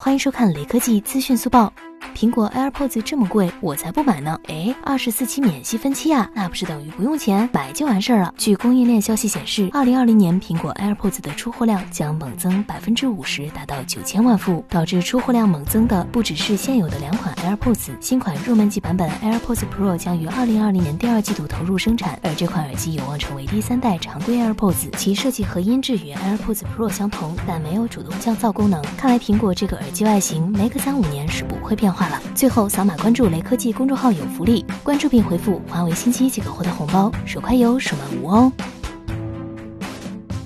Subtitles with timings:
[0.00, 1.72] 欢迎收看雷科技资讯速报。
[2.18, 4.40] 苹果 AirPods 这么贵，我才不买呢！
[4.48, 8.34] 哎，二十四期免息分期啊，那不是等于不用钱买就完事儿了？
[8.36, 14.64] 据供应链消息显示，二零二零年苹果 AirPods 的出货量将猛增百分之五十，达到九千万副。
[14.68, 24.90] 导致出货量猛增的不只是现有的两款 AirPods，新款入门级版本 AirPods Pro 将于二零二零年第二季度投入生产，而这款耳机有望成为第三代常规 AirPods。
[24.96, 28.82] 其设计和音质与 AirPods Pro 相同，但没有主动降噪功能。
[28.96, 38.52] 看来苹果这个耳机外形没个三五年是不会变化最后扫码关注雷科技公众号有福利，关注并回复“华为信息”即可获得红包，手快有，手慢无哦。